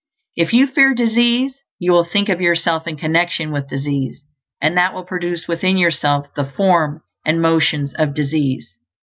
If 0.35 0.51
you 0.51 0.65
fear 0.65 0.95
disease, 0.95 1.59
you 1.77 1.91
will 1.91 2.05
think 2.05 2.27
of 2.27 2.41
yourself 2.41 2.87
in 2.87 2.97
connection 2.97 3.51
with 3.51 3.69
disease; 3.69 4.19
and 4.59 4.75
that 4.75 4.95
will 4.95 5.03
produce 5.05 5.47
within 5.47 5.77
yourself 5.77 6.25
the 6.35 6.45
form 6.57 7.03
and 7.23 7.39
motions 7.39 7.93
of 7.93 8.15
disease. 8.15 8.75